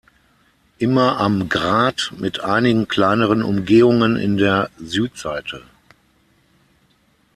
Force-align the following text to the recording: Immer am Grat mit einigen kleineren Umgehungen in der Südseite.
Immer 0.79 1.19
am 1.19 1.47
Grat 1.47 2.11
mit 2.17 2.39
einigen 2.39 2.87
kleineren 2.87 3.43
Umgehungen 3.43 4.15
in 4.17 4.37
der 4.37 4.71
Südseite. 4.79 5.61